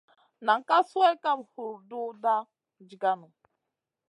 Nan 0.45 0.59
ka 0.67 0.77
swel 0.89 1.15
kam 1.23 1.39
hurduwda 1.53 2.35
jiganou. 2.87 3.33